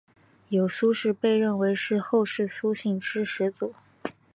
[0.49, 3.75] 有苏氏被认为是后世苏姓之始祖。